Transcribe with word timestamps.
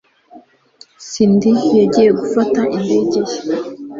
Cindy 1.07 1.51
yagiye 1.79 2.09
gufata 2.19 2.61
indege 2.77 3.19
ye 3.29 3.33